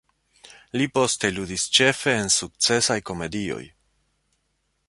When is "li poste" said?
0.81-1.31